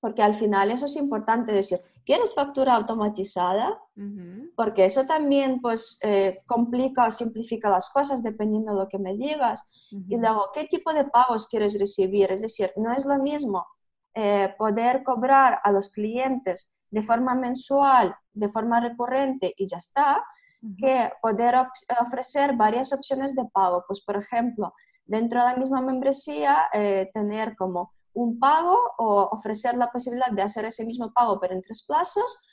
[0.00, 3.80] porque al final eso es importante decir, ¿quieres factura automatizada?
[3.96, 8.98] Ujú, porque eso también pues eh, complica o simplifica las cosas dependiendo de lo que
[8.98, 9.64] me digas.
[10.08, 10.22] Y ujú.
[10.22, 12.30] luego, ¿qué tipo de pagos quieres recibir?
[12.32, 13.66] Es decir, no es lo mismo
[14.14, 20.22] eh, poder cobrar a los clientes de forma mensual, de forma recurrente y ya está,
[20.62, 20.76] Ujú.
[20.76, 21.54] que poder
[22.00, 23.84] ofrecer varias opciones de pago.
[23.86, 29.76] Pues, por ejemplo, dentro de la misma membresía, eh, tener como un pago o ofrecer
[29.76, 32.44] la posibilidad de hacer ese mismo pago, pero en tres plazos,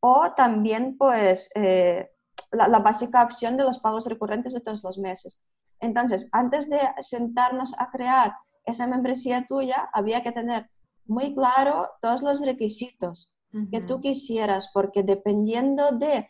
[0.00, 2.10] o también, pues, eh,
[2.50, 5.42] la, la básica opción de los pagos recurrentes de todos los meses.
[5.80, 10.70] Entonces, antes de sentarnos a crear esa membresía tuya, había que tener
[11.06, 13.36] muy claro todos los requisitos
[13.70, 16.28] que tú quisieras, porque dependiendo de eh,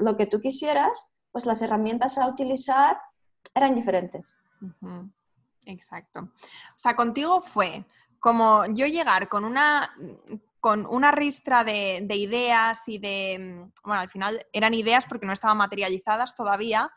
[0.00, 2.98] lo que tú quisieras, pues las herramientas a utilizar
[3.54, 4.34] eran diferentes.
[4.60, 5.08] Ujú,
[5.66, 6.20] Exacto.
[6.22, 7.86] O sea, contigo fue
[8.26, 9.96] como yo llegar con una,
[10.58, 15.32] con una ristra de, de ideas y de, bueno, al final eran ideas porque no
[15.32, 16.90] estaban materializadas todavía,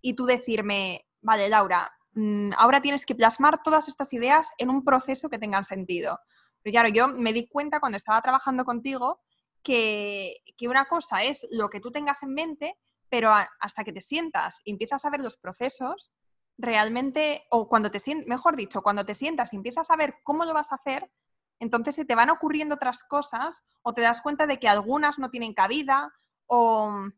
[0.00, 4.84] y tú decirme, vale, Laura, mm, ahora tienes que plasmar todas estas ideas en un
[4.84, 6.20] proceso que tengan sentido.
[6.62, 9.18] Pero claro, yo me di cuenta cuando estaba trabajando contigo
[9.64, 12.78] que, que una cosa es lo que tú tengas en mente,
[13.08, 16.12] pero hasta que te sientas y empiezas a ver los procesos,
[16.58, 20.44] realmente, o cuando te sientas, mejor dicho, cuando te sientas y empiezas a ver cómo
[20.44, 21.10] lo vas a hacer,
[21.58, 25.30] entonces se te van ocurriendo otras cosas o te das cuenta de que algunas no
[25.30, 26.12] tienen cabida
[26.46, 27.08] o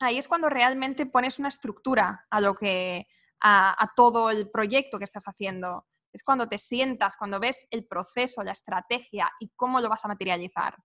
[0.00, 3.06] ahí es cuando realmente pones una estructura a lo que
[3.40, 5.86] a, todo el proyecto que estás haciendo.
[6.12, 10.08] Es cuando te sientas, cuando ves el proceso, la estrategia y cómo lo vas a
[10.08, 10.76] materializar.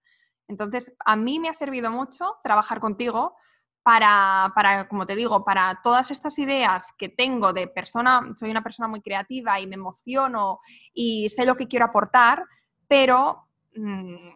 [0.48, 3.38] Entonces, a mí me ha servido mucho trabajar contigo
[3.84, 8.64] para, para, como te digo, para todas estas ideas que tengo de persona, soy una
[8.64, 10.60] persona muy creativa y me emociono
[10.94, 12.46] y sé lo que quiero aportar,
[12.88, 14.30] pero, mm,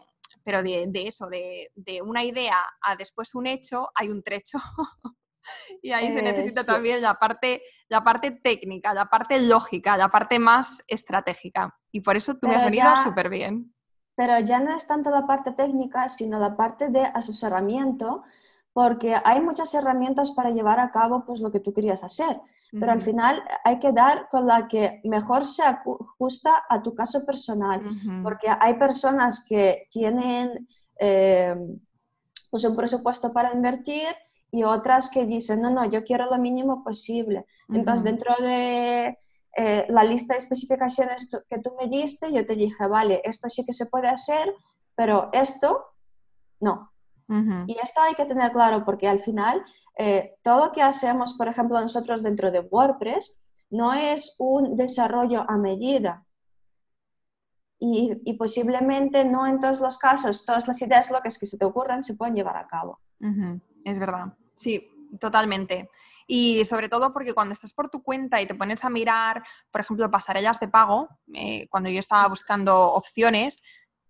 [0.43, 1.69] pero de, eso, de,
[2.03, 4.59] una idea a después un hecho, hay un trecho.
[5.81, 10.39] y ahí se necesita también la parte, la parte técnica, la parte lógica, la parte
[10.39, 11.77] más estratégica.
[11.91, 13.73] Y por eso tú me has venido súper bien.
[14.15, 18.23] Pero ya no es tanto la parte técnica, sino la parte de asesoramiento
[18.73, 22.91] porque hay muchas herramientas para llevar a cabo pues, lo que tú querías hacer, pero
[22.91, 27.81] al final hay que dar con la que mejor se ajusta a tu caso personal,
[28.23, 30.67] porque hay personas que tienen
[30.99, 31.55] eh,
[32.49, 34.07] pues un presupuesto para invertir
[34.51, 37.45] y otras que dicen, no, no, yo quiero lo mínimo posible.
[37.69, 39.17] Entonces, dentro de
[39.55, 43.65] eh, la lista de especificaciones que tú me diste, yo te dije, vale, esto sí
[43.65, 44.53] que se puede hacer,
[44.95, 45.83] pero esto
[46.59, 46.92] no.
[47.67, 49.63] Y esto hay que tener claro porque al final
[49.97, 53.37] eh, todo lo que hacemos, por ejemplo, nosotros dentro de WordPress,
[53.69, 56.25] no es un desarrollo a medida.
[57.79, 62.01] Y, posiblemente no en todos los casos, todas las ideas locas que se te ocurran
[62.01, 62.99] se pueden llevar a cabo.
[63.83, 65.89] Es verdad, sí, totalmente.
[66.25, 69.81] Y sobre todo porque cuando estás por tu cuenta y te pones a mirar, por
[69.81, 73.61] ejemplo, pasarelas de pago, eh, cuando yo estaba buscando opciones,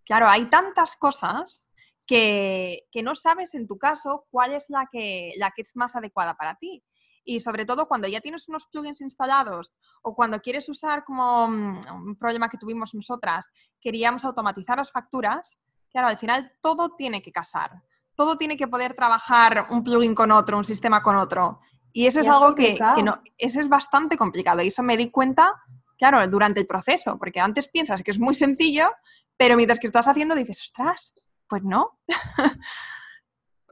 [0.06, 1.66] claro, hay tantas cosas
[2.06, 6.36] que, no sabes en tu caso cuál es la que, la que es más adecuada
[6.36, 6.84] para ti.
[7.26, 12.08] Y sobre todo cuando ya tienes unos plugins instalados o cuando quieres usar como mm,
[12.08, 13.50] un problema que tuvimos nosotras,
[13.80, 17.82] queríamos automatizar las facturas, claro, al final todo tiene que casar.
[18.16, 21.62] Todo tiene que poder trabajar un plugin con otro, un sistema con otro.
[21.94, 24.62] Y eso es, algo que, que, no, eso es bastante complicado.
[24.62, 25.64] Y eso me di cuenta,
[25.98, 28.92] claro, durante el proceso, porque antes piensas que es muy sencillo,
[29.38, 31.14] pero mientras que estás haciendo dices, ostras,
[31.48, 32.00] pues no.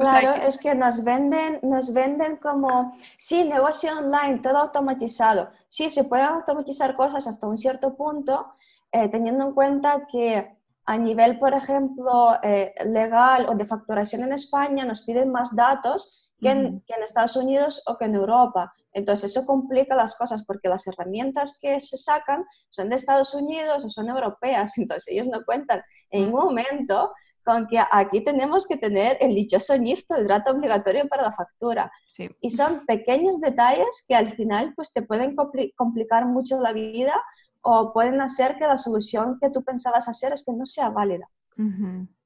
[0.01, 5.51] Claro, es que nos venden, nos venden como, sí, negocio online, todo automatizado.
[5.67, 8.51] Sí, se pueden automatizar cosas hasta un cierto punto,
[8.91, 14.34] eh, teniendo en cuenta que a nivel, por ejemplo, eh, legal o de facturación en
[14.34, 18.74] España, nos piden más datos que en, que en, Estados Unidos o que en Europa.
[18.93, 23.86] Entonces, eso complica las cosas porque las herramientas que se sacan son de Estados Unidos
[23.86, 24.74] o son europeas.
[24.78, 27.13] Entonces, ellos no cuentan en ningún momento
[27.43, 31.91] con que aquí tenemos que tener el dichoso NIFT, el trato obligatorio para la factura.
[32.39, 35.35] Y son pequeños detalles que al final pues, te pueden
[35.75, 37.13] complicar mucho la vida
[37.61, 41.29] o pueden hacer que la solución que tú pensabas hacer es que no sea válida.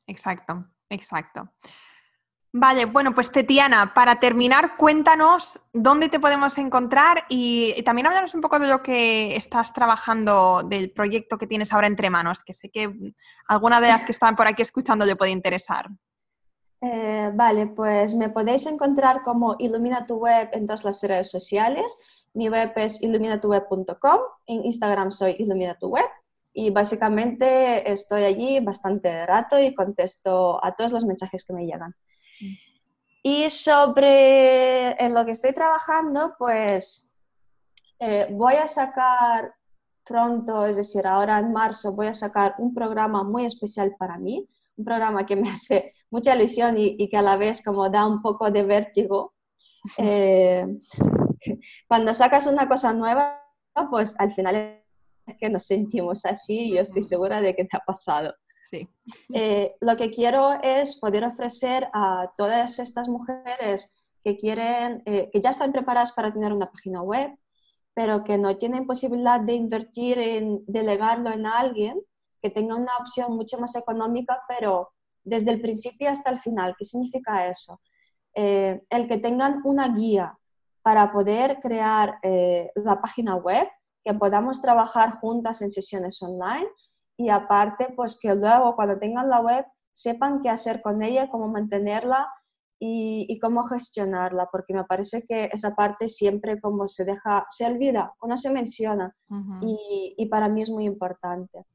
[0.07, 1.51] Exacto, exacto.
[2.57, 8.39] Vale, bueno, pues Tetiana, para terminar, cuéntanos dónde te podemos encontrar y, también háblanos un
[8.39, 12.69] poco de lo que estás trabajando, del proyecto que tienes ahora entre manos, que sé
[12.69, 12.89] que
[13.49, 15.89] alguna de las que están por aquí escuchando le puede interesar.
[16.79, 21.99] Eh, vale, pues me podéis encontrar como Ilumina tu Web en todas las redes sociales.
[22.33, 25.77] Mi web es iluminatuweb.com, en Instagram soy Ilumina
[26.53, 31.93] y básicamente estoy allí bastante rato y contesto a todos los mensajes que me llegan.
[33.23, 37.11] Y sobre en lo que estoy trabajando, pues
[37.99, 39.55] eh, voy a sacar
[40.05, 44.47] pronto, es decir, ahora en marzo, voy a sacar un programa muy especial para mí,
[44.77, 48.21] un programa que me hace mucha ilusión y, que a la vez como da un
[48.21, 49.33] poco de vértigo.
[49.97, 50.65] Eh,
[51.87, 53.39] cuando sacas una cosa nueva,
[53.91, 54.81] pues al final
[55.27, 58.33] es que nos sentimos así y yo estoy segura de que te ha pasado.
[59.33, 63.93] Eh, lo que quiero es poder ofrecer a todas estas mujeres
[64.23, 67.37] que quieren, eh, que ya están preparadas para tener una página web,
[67.93, 72.01] pero que no tienen posibilidad de invertir en delegarlo en alguien,
[72.41, 74.91] que tenga una opción mucho más económica, pero
[75.23, 76.75] desde el principio hasta el final.
[76.77, 77.79] ¿Qué significa eso?
[78.33, 80.37] Eh, el que tengan una guía
[80.81, 82.19] para poder crear
[82.75, 83.67] la página web,
[84.03, 86.67] que podamos trabajar juntas en sesiones online
[87.17, 91.47] y aparte, pues que luego cuando tengan la web sepan qué hacer con ella, cómo
[91.47, 92.27] mantenerla
[92.77, 98.13] y, cómo gestionarla, porque me parece que esa parte siempre como se deja, se olvida
[98.19, 99.15] o no se menciona
[99.61, 101.65] y, para mí es muy importante.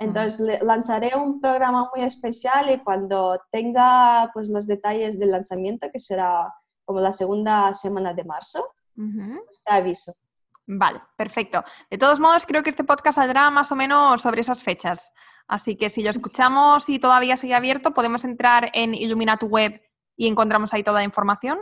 [0.00, 5.98] Entonces lanzaré un programa muy especial y cuando tenga pues, los detalles del lanzamiento, que
[5.98, 6.52] será
[6.86, 10.12] como la segunda semana de marzo, pues, te aviso.
[10.66, 11.64] Vale, perfecto.
[11.90, 15.12] De todos modos, creo que este podcast saldrá más o menos sobre esas fechas.
[15.46, 19.80] Así que si lo escuchamos y todavía sigue abierto, podemos entrar en Illumina tu web
[20.16, 21.60] y encontramos ahí toda la información.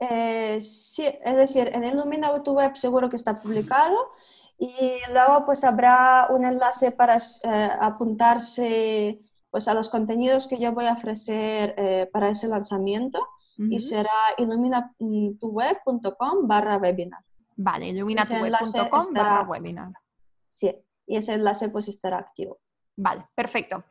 [0.00, 4.12] Eh, sí, es decir, en Illumina tu web seguro que está publicado
[4.58, 9.18] y luego pues habrá un enlace para eh, apuntarse
[9.50, 13.26] pues a los contenidos que yo voy a ofrecer eh, para ese lanzamiento
[13.56, 17.24] y será iluminatuweb.com barra webinar.
[17.60, 19.92] Vale, iluminatuweb.com barra webinar.
[20.48, 20.72] Sí,
[21.06, 22.60] y ese enlace pues estará activo.
[22.96, 23.84] Vale, perfecto.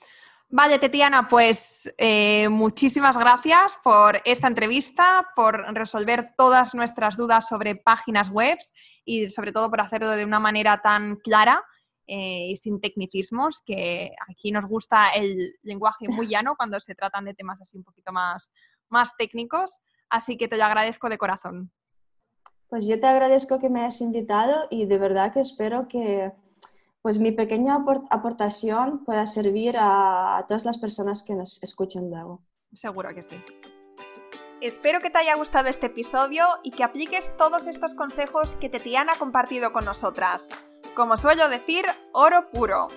[0.50, 7.76] Vale, Tetiana, pues eh, muchísimas gracias por esta entrevista, por resolver todas nuestras dudas sobre
[7.76, 8.58] páginas web
[9.04, 11.62] y sobre todo por hacerlo de una manera tan clara
[12.06, 17.26] eh, y sin tecnicismos, que aquí nos gusta el lenguaje muy llano cuando se tratan
[17.26, 18.54] de temas así un poquito más,
[18.88, 19.80] más técnicos.
[20.10, 21.74] Así que te lo agradezco de corazón.
[22.70, 26.32] Pues yo te agradezco que me hayas invitado y de verdad que espero que
[27.02, 27.78] pues mi pequeña
[28.10, 32.42] aportación pueda servir a, todas las personas que nos escuchen luego.
[32.74, 33.42] Seguro que sí.
[34.60, 39.14] Espero que te haya gustado este episodio y que apliques todos estos consejos que Tetiana
[39.14, 40.48] ha compartido con nosotras.
[40.96, 42.88] Como suelo decir, oro puro.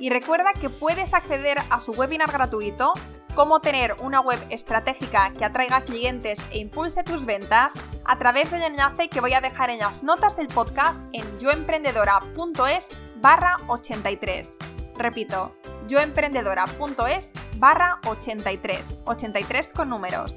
[0.00, 2.94] Y recuerda que puedes acceder a su webinar gratuito
[3.34, 7.74] cómo tener una web estratégica que atraiga clientes e impulse tus ventas
[8.04, 12.90] a través del enlace que voy a dejar en las notas del podcast en yoemprendedora.es
[13.16, 14.56] barra 83.
[14.96, 15.54] Repito,
[15.88, 20.36] yoemprendedora.es barra 83, 83 con números.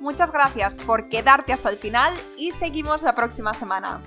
[0.00, 4.00] Muchas gracias por quedarte hasta el final y seguimos la próxima semana.